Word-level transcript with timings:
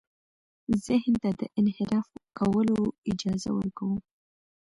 ذهن 0.85 1.13
ته 1.21 1.29
د 1.39 1.41
انحراف 1.59 2.07
کولو 2.39 2.79
اجازه 3.11 3.49
ورکوو. 3.57 3.97